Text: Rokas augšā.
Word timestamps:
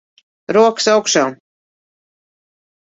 Rokas 0.57 0.89
augšā. 0.95 1.27